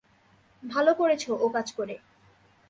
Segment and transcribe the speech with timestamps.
[0.63, 1.95] ভালো করেছ ওকাজ করে।